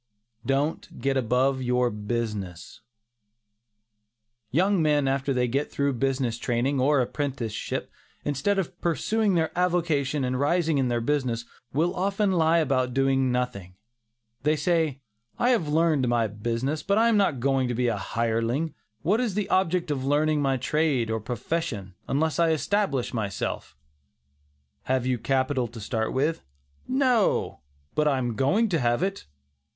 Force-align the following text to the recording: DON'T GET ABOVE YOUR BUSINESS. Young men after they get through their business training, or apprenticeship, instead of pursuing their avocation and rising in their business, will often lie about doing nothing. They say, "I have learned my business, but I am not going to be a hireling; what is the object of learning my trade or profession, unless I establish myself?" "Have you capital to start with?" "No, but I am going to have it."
DON'T 0.47 0.99
GET 0.99 1.15
ABOVE 1.15 1.61
YOUR 1.61 1.91
BUSINESS. 1.91 2.81
Young 4.49 4.81
men 4.81 5.07
after 5.07 5.31
they 5.31 5.47
get 5.47 5.71
through 5.71 5.91
their 5.91 5.99
business 5.99 6.39
training, 6.39 6.79
or 6.79 7.01
apprenticeship, 7.01 7.91
instead 8.25 8.57
of 8.57 8.81
pursuing 8.81 9.35
their 9.35 9.55
avocation 9.55 10.23
and 10.23 10.39
rising 10.39 10.79
in 10.79 10.87
their 10.87 11.01
business, 11.01 11.45
will 11.71 11.93
often 11.95 12.31
lie 12.31 12.57
about 12.57 12.95
doing 12.95 13.31
nothing. 13.31 13.75
They 14.41 14.55
say, 14.55 15.01
"I 15.37 15.51
have 15.51 15.67
learned 15.69 16.07
my 16.07 16.25
business, 16.25 16.81
but 16.81 16.97
I 16.97 17.07
am 17.07 17.15
not 17.15 17.39
going 17.39 17.67
to 17.67 17.75
be 17.75 17.85
a 17.87 17.95
hireling; 17.95 18.73
what 19.03 19.19
is 19.21 19.35
the 19.35 19.47
object 19.49 19.91
of 19.91 20.03
learning 20.03 20.41
my 20.41 20.57
trade 20.57 21.11
or 21.11 21.19
profession, 21.19 21.93
unless 22.07 22.39
I 22.39 22.49
establish 22.49 23.13
myself?" 23.13 23.77
"Have 24.85 25.05
you 25.05 25.19
capital 25.19 25.67
to 25.67 25.79
start 25.79 26.11
with?" 26.11 26.41
"No, 26.87 27.59
but 27.93 28.07
I 28.07 28.17
am 28.17 28.33
going 28.35 28.67
to 28.69 28.79
have 28.79 29.03
it." 29.03 29.27